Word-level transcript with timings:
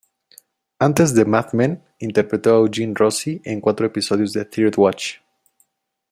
Antes 0.79 1.13
de 1.13 1.25
"Mad 1.25 1.53
Men", 1.53 1.79
interpretó 1.99 2.55
a 2.55 2.57
Eugene 2.57 2.95
Rossi 2.95 3.39
en 3.45 3.61
cuatro 3.61 3.85
episodios 3.85 4.33
de 4.33 4.45
"Third 4.45 4.73
Watch". 4.77 5.17